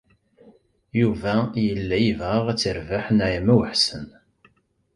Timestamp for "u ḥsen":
3.57-4.07